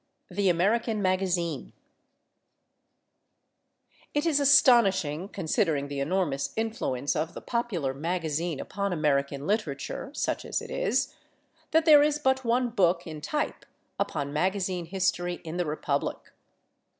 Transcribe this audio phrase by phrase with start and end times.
[0.31, 1.73] THE AMERICAN MAGAZINE
[4.15, 10.43] It is astonishing, considering the enormous influence of the popular magazine upon American literature, such
[10.43, 11.13] as it is,
[11.69, 13.63] that there is but one book in type
[13.99, 16.17] upon magazine history in the republic.